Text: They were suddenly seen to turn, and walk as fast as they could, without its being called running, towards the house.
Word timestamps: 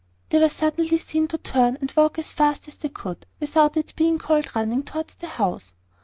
They 0.29 0.39
were 0.39 0.49
suddenly 0.49 0.97
seen 0.97 1.27
to 1.27 1.37
turn, 1.37 1.77
and 1.79 1.93
walk 1.95 2.17
as 2.17 2.31
fast 2.31 2.67
as 2.67 2.75
they 2.79 2.89
could, 2.89 3.27
without 3.39 3.77
its 3.77 3.91
being 3.91 4.17
called 4.17 4.55
running, 4.55 4.81
towards 4.81 5.13
the 5.13 5.27
house. 5.27 5.75